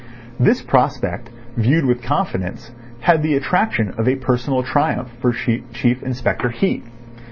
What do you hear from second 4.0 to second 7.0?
a personal triumph for Chief Inspector Heat.